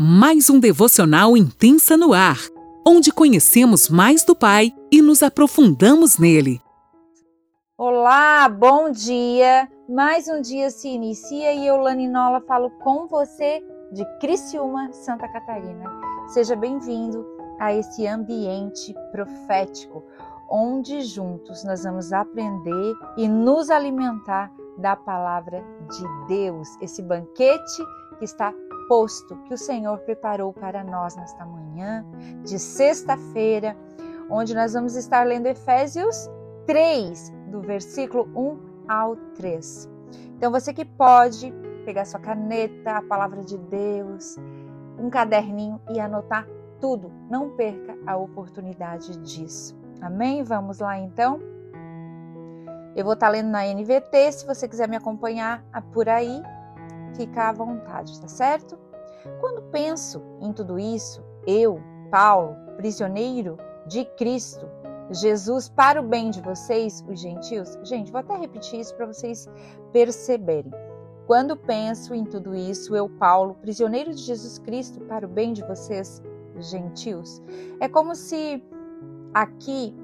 [0.00, 2.38] mais um devocional intensa no ar,
[2.86, 6.62] onde conhecemos mais do Pai e nos aprofundamos nele.
[7.76, 9.68] Olá, bom dia!
[9.88, 13.60] Mais um dia se inicia e eu, Laninola, falo com você
[13.92, 15.84] de Criciúma, Santa Catarina.
[16.28, 17.26] Seja bem-vindo
[17.58, 20.04] a esse ambiente profético,
[20.48, 27.82] onde juntos nós vamos aprender e nos alimentar da palavra de Deus, esse banquete
[28.20, 28.54] que está
[28.88, 32.04] posto que o Senhor preparou para nós nesta manhã
[32.42, 33.76] de sexta-feira,
[34.30, 36.28] onde nós vamos estar lendo Efésios
[36.66, 39.88] 3, do versículo 1 ao 3.
[40.36, 41.52] Então você que pode
[41.84, 44.36] pegar sua caneta, a palavra de Deus,
[44.98, 46.46] um caderninho e anotar
[46.80, 49.76] tudo, não perca a oportunidade disso.
[50.00, 50.42] Amém?
[50.42, 51.40] Vamos lá então?
[52.94, 56.42] Eu vou estar lendo na NVT, se você quiser me acompanhar por aí,
[57.14, 58.78] fica à vontade, tá certo?
[59.40, 61.80] Quando penso em tudo isso, eu,
[62.10, 64.66] Paulo, prisioneiro de Cristo,
[65.10, 67.78] Jesus para o bem de vocês, os gentios.
[67.82, 69.48] Gente, vou até repetir isso para vocês
[69.92, 70.72] perceberem.
[71.26, 75.62] Quando penso em tudo isso, eu, Paulo, prisioneiro de Jesus Cristo para o bem de
[75.62, 76.22] vocês,
[76.60, 77.40] gentios,
[77.80, 78.62] é como se
[79.32, 79.94] aqui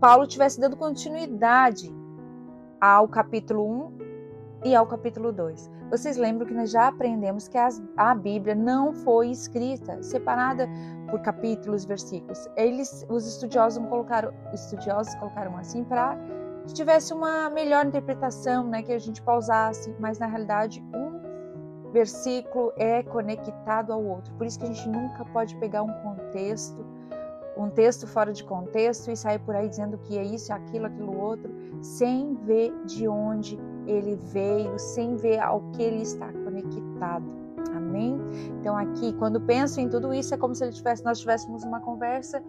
[0.00, 1.92] Paulo tivesse dando continuidade
[2.80, 3.98] ao capítulo 1
[4.66, 5.70] e ao capítulo 2.
[5.90, 7.58] Vocês lembram que nós já aprendemos que
[7.96, 10.68] a Bíblia não foi escrita, separada
[11.10, 12.48] por capítulos, versículos.
[12.56, 16.16] Eles, os estudiosos colocaram, estudiosos colocaram assim para
[16.66, 22.72] que tivesse uma melhor interpretação, né, que a gente pausasse, mas na realidade um versículo
[22.76, 24.34] é conectado ao outro.
[24.34, 26.84] Por isso que a gente nunca pode pegar um contexto
[27.56, 31.16] um texto fora de contexto e sair por aí dizendo que é isso, aquilo, aquilo
[31.18, 31.52] outro,
[31.82, 37.44] sem ver de onde ele veio, sem ver ao que ele está conectado.
[37.74, 38.18] Amém?
[38.60, 42.42] Então aqui, quando penso em tudo isso, é como se tivesse, nós tivéssemos uma conversa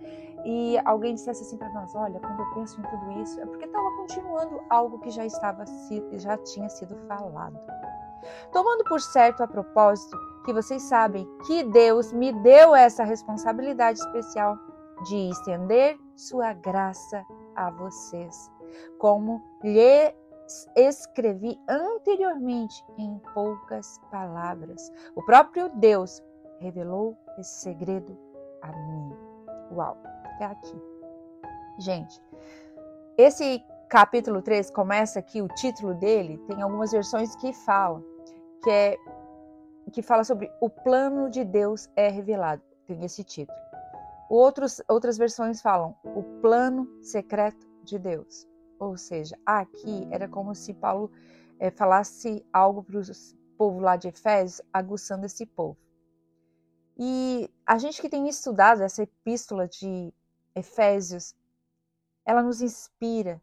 [0.45, 3.65] e alguém dissesse assim para nós: Olha, quando eu penso em tudo isso, é porque
[3.65, 5.65] estava continuando algo que já estava,
[6.13, 7.59] já tinha sido falado.
[8.51, 14.57] Tomando por certo a propósito que vocês sabem que Deus me deu essa responsabilidade especial
[15.05, 17.23] de estender sua graça
[17.55, 18.51] a vocês,
[18.97, 20.13] como lhe
[20.75, 24.91] escrevi anteriormente em poucas palavras.
[25.15, 26.23] O próprio Deus
[26.59, 28.17] revelou esse segredo
[28.61, 29.13] a mim.
[29.71, 30.81] Uau, até aqui.
[31.79, 32.21] Gente,
[33.17, 38.03] esse capítulo 3 começa aqui, o título dele, tem algumas versões que falam,
[38.63, 38.97] que é
[39.91, 42.61] que fala sobre o plano de Deus é revelado.
[42.85, 43.57] Tem esse título.
[44.29, 48.47] Outros, outras versões falam o plano secreto de Deus.
[48.79, 51.11] Ou seja, aqui era como se Paulo
[51.59, 53.03] é, falasse algo para o
[53.57, 55.77] povo lá de Efésios, aguçando esse povo.
[56.97, 60.13] E a gente que tem estudado essa epístola de
[60.55, 61.35] Efésios,
[62.25, 63.41] ela nos inspira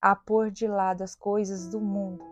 [0.00, 2.24] a pôr de lado as coisas do mundo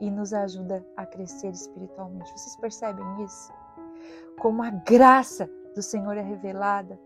[0.00, 2.30] e nos ajuda a crescer espiritualmente.
[2.32, 3.52] Vocês percebem isso?
[4.38, 6.98] Como a graça do Senhor é revelada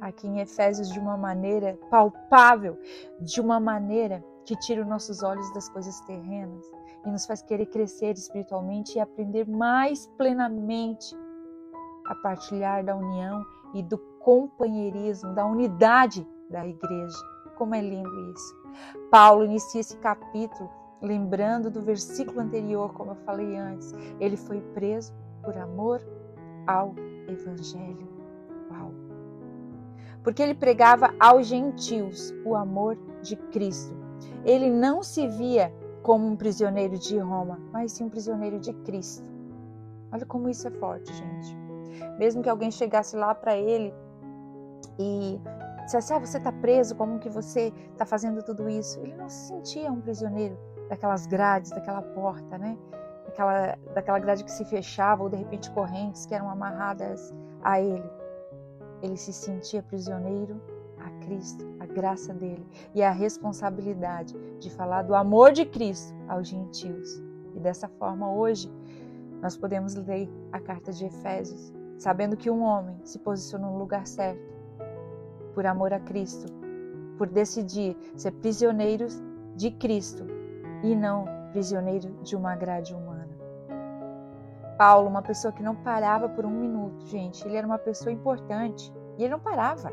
[0.00, 2.78] aqui em Efésios de uma maneira palpável,
[3.20, 6.64] de uma maneira que tira os nossos olhos das coisas terrenas
[7.04, 11.16] e nos faz querer crescer espiritualmente e aprender mais plenamente
[12.06, 13.44] a partilhar da união
[13.74, 17.18] e do companheirismo, da unidade da igreja.
[17.56, 18.56] Como é lindo isso.
[19.10, 23.94] Paulo inicia esse capítulo lembrando do versículo anterior, como eu falei antes.
[24.18, 26.00] Ele foi preso por amor
[26.66, 26.94] ao
[27.28, 28.19] evangelho
[30.22, 33.96] porque ele pregava aos gentios o amor de Cristo.
[34.44, 35.72] Ele não se via
[36.02, 39.24] como um prisioneiro de Roma, mas sim um prisioneiro de Cristo.
[40.12, 41.56] Olha como isso é forte, gente.
[42.18, 43.94] Mesmo que alguém chegasse lá para ele
[44.98, 45.40] e
[45.84, 49.48] dissesse: "Ah, você está preso, como que você está fazendo tudo isso?" Ele não se
[49.48, 52.76] sentia um prisioneiro daquelas grades, daquela porta, né?
[53.26, 57.32] Daquela, daquela grade que se fechava ou de repente correntes que eram amarradas
[57.62, 58.19] a ele
[59.02, 60.60] ele se sentia prisioneiro
[60.98, 66.48] a Cristo, a graça dele e a responsabilidade de falar do amor de Cristo aos
[66.48, 67.22] gentios.
[67.54, 68.70] E dessa forma, hoje,
[69.40, 74.06] nós podemos ler a carta de Efésios, sabendo que um homem se posicionou no lugar
[74.06, 74.50] certo,
[75.54, 76.52] por amor a Cristo,
[77.16, 79.20] por decidir ser prisioneiros
[79.56, 80.24] de Cristo
[80.82, 83.09] e não prisioneiro de uma grade humana.
[84.80, 87.46] Paulo, uma pessoa que não parava por um minuto, gente.
[87.46, 89.92] Ele era uma pessoa importante e ele não parava.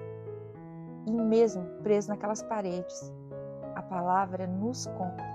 [1.06, 3.14] E mesmo preso naquelas paredes,
[3.76, 5.26] a palavra nos conta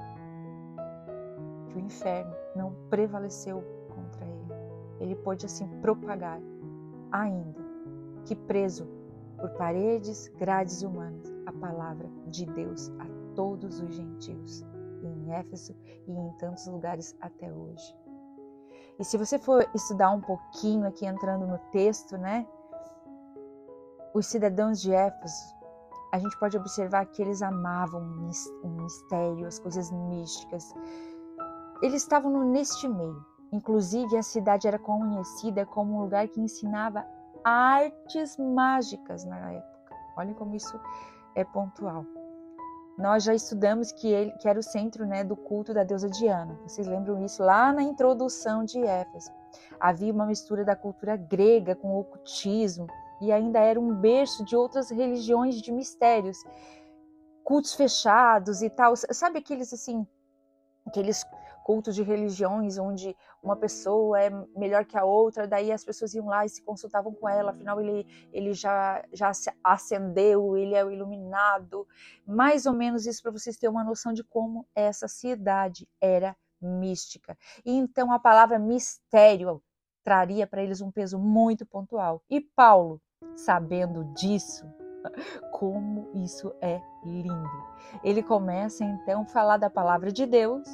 [1.68, 3.62] que o inferno não prevaleceu
[3.94, 4.54] contra ele.
[5.00, 6.40] Ele pôde assim propagar
[7.10, 7.60] ainda
[8.24, 8.88] que preso
[9.36, 14.64] por paredes, grades humanas, a palavra de Deus a todos os gentios,
[15.02, 15.76] em Éfeso
[16.08, 18.01] e em tantos lugares até hoje.
[18.98, 22.46] E se você for estudar um pouquinho aqui entrando no texto, né?
[24.14, 25.54] Os cidadãos de Éfeso,
[26.12, 28.02] a gente pode observar que eles amavam
[28.62, 30.74] o mistério, as coisas místicas.
[31.82, 33.24] Eles estavam neste meio.
[33.50, 37.04] Inclusive, a cidade era conhecida como um lugar que ensinava
[37.44, 39.96] artes mágicas na época.
[40.16, 40.78] Olhem como isso
[41.34, 42.04] é pontual.
[42.96, 46.58] Nós já estudamos que ele que era o centro né, do culto da deusa Diana.
[46.66, 49.30] Vocês lembram isso lá na introdução de Éfeso?
[49.80, 52.86] Havia uma mistura da cultura grega com o ocultismo
[53.20, 56.38] e ainda era um berço de outras religiões de mistérios,
[57.42, 58.94] cultos fechados e tal.
[58.96, 60.06] Sabe aqueles assim,
[60.86, 61.24] aqueles
[61.64, 66.26] cultos de religiões onde uma pessoa é melhor que a outra, daí as pessoas iam
[66.26, 69.32] lá e se consultavam com ela, afinal ele, ele já, já
[69.62, 71.86] acendeu, ele é o iluminado.
[72.26, 77.36] Mais ou menos isso para vocês terem uma noção de como essa cidade era mística.
[77.64, 79.62] E então a palavra mistério
[80.04, 82.22] traria para eles um peso muito pontual.
[82.28, 83.00] E Paulo,
[83.34, 84.66] sabendo disso,
[85.52, 87.72] como isso é lindo.
[88.02, 90.66] Ele começa então a falar da palavra de Deus,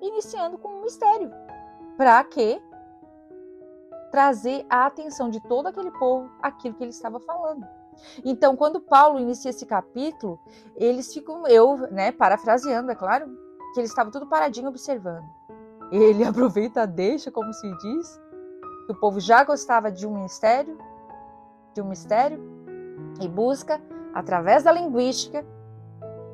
[0.00, 1.30] iniciando com um mistério.
[1.96, 2.60] Para quê?
[4.10, 7.66] Trazer a atenção de todo aquele povo aquilo que ele estava falando.
[8.24, 10.38] Então, quando Paulo inicia esse capítulo,
[10.74, 13.26] eles ficam, eu, né, parafraseando, é claro,
[13.72, 15.24] que eles estavam tudo paradinho observando.
[15.90, 18.20] Ele aproveita, deixa, como se diz,
[18.86, 20.78] que o povo já gostava de um mistério,
[21.74, 22.38] de um mistério,
[23.20, 23.80] e busca,
[24.12, 25.44] através da linguística,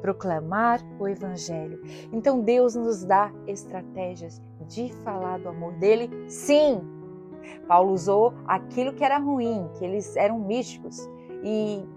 [0.02, 1.80] proclamar o Evangelho.
[2.12, 6.82] Então Deus nos dá estratégias de falar do amor dele, sim.
[7.66, 11.08] Paulo usou aquilo que era ruim, que eles eram místicos
[11.42, 11.88] e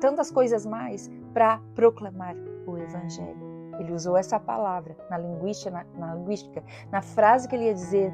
[0.00, 2.34] tantas coisas mais para proclamar
[2.66, 3.50] o Evangelho.
[3.78, 8.12] Ele usou essa palavra na linguística, na, na linguística, na frase que ele ia dizer,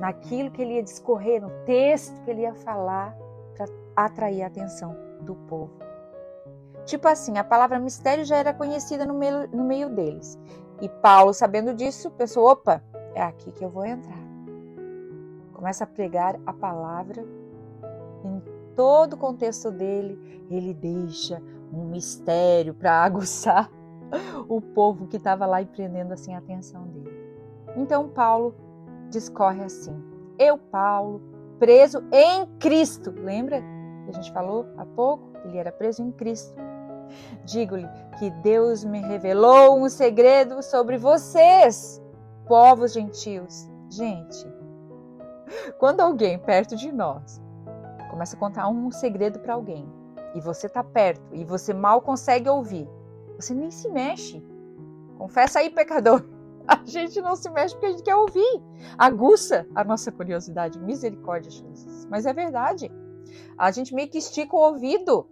[0.00, 3.16] naquilo que ele ia discorrer, no texto que ele ia falar
[3.56, 5.85] para atrair a atenção do povo.
[6.86, 10.38] Tipo assim, a palavra mistério já era conhecida no meio, no meio deles.
[10.80, 12.80] E Paulo, sabendo disso, pensou: opa,
[13.12, 14.24] é aqui que eu vou entrar.
[15.52, 17.24] Começa a pregar a palavra
[18.24, 18.40] em
[18.76, 20.46] todo o contexto dele.
[20.48, 21.42] Ele deixa
[21.72, 23.68] um mistério para aguçar
[24.48, 27.10] o povo que estava lá e prendendo assim a atenção dele.
[27.74, 28.54] Então Paulo
[29.10, 30.00] discorre assim:
[30.38, 31.20] Eu, Paulo,
[31.58, 33.10] preso em Cristo.
[33.10, 33.60] Lembra
[34.04, 35.32] que a gente falou há pouco?
[35.44, 36.65] Ele era preso em Cristo
[37.44, 37.88] Digo-lhe
[38.18, 42.02] que Deus me revelou um segredo sobre vocês,
[42.46, 43.68] povos gentios.
[43.90, 44.46] Gente,
[45.78, 47.40] quando alguém perto de nós
[48.10, 49.86] começa a contar um segredo para alguém
[50.34, 52.88] e você tá perto e você mal consegue ouvir,
[53.36, 54.42] você nem se mexe.
[55.18, 56.24] Confessa aí, pecador.
[56.66, 58.60] A gente não se mexe porque a gente quer ouvir.
[58.98, 60.80] Aguça a nossa curiosidade.
[60.80, 62.04] Misericórdia, Jesus.
[62.06, 62.90] Mas é verdade.
[63.56, 65.28] A gente meio que estica o ouvido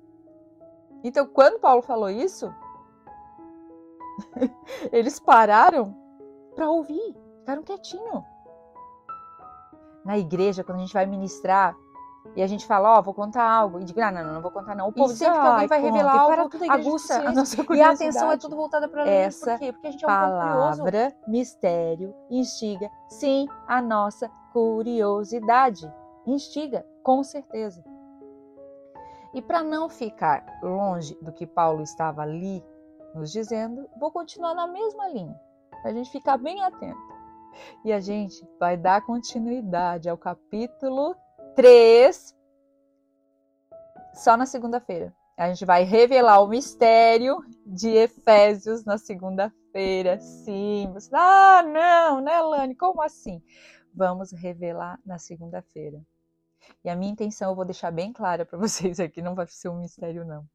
[1.04, 2.52] então, quando Paulo falou isso,
[4.90, 5.94] eles pararam
[6.54, 8.22] para ouvir, ficaram quietinhos.
[10.04, 11.76] Na igreja, quando a gente vai ministrar
[12.34, 14.42] e a gente fala, ó, oh, vou contar algo, e diz, ah, não, não, não
[14.42, 14.88] vou contar não.
[14.88, 17.78] O povo sempre que alguém vai revelar algo, tudo a aguça a nossa curiosidade.
[17.78, 19.73] E a atenção é tudo voltada para Essa Por quê?
[19.73, 25.92] Porque a gente é um palavra, mistério, instiga, sim, a nossa curiosidade.
[26.26, 27.84] Instiga, com certeza.
[29.35, 32.64] E para não ficar longe do que Paulo estava ali
[33.14, 35.35] nos dizendo, vou continuar na mesma linha,
[35.83, 37.14] para a gente ficar bem atento.
[37.85, 41.17] E a gente vai dar continuidade ao capítulo
[41.55, 42.35] 3
[44.14, 45.12] só na segunda-feira.
[45.37, 50.21] A gente vai revelar o mistério de Efésios na segunda-feira.
[50.21, 52.76] Sim, você, ah, não, né, Lani?
[52.76, 53.43] Como assim?
[53.93, 56.00] Vamos revelar na segunda-feira.
[56.85, 59.68] E a minha intenção eu vou deixar bem clara para vocês aqui, não vai ser
[59.68, 60.47] um mistério não.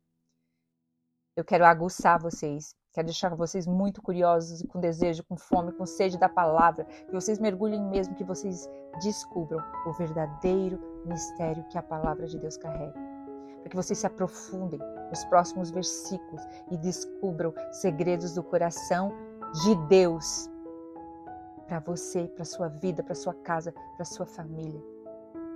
[1.36, 6.18] Eu quero aguçar vocês, quero deixar vocês muito curiosos, com desejo, com fome, com sede
[6.18, 8.70] da palavra, que vocês mergulhem mesmo, que vocês
[9.02, 12.94] descubram o verdadeiro mistério que a palavra de Deus carrega.
[13.62, 19.14] Para que vocês se aprofundem nos próximos versículos e descubram segredos do coração
[19.64, 20.50] de Deus
[21.68, 24.99] para você, para sua vida, para sua casa, para sua família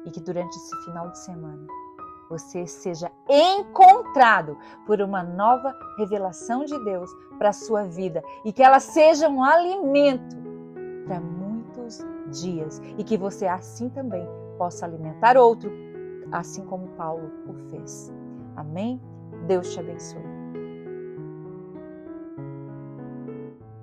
[0.06, 1.66] e que durante esse final de semana
[2.30, 8.64] você seja encontrado por uma nova revelação de Deus para a sua vida e que
[8.64, 10.36] ela seja um alimento
[11.06, 12.00] para muitos
[12.32, 14.26] dias e que você assim também
[14.58, 15.72] possa alimentar outro,
[16.32, 18.12] assim como Paulo o fez.
[18.56, 19.02] Amém?
[19.46, 20.43] Deus te abençoe.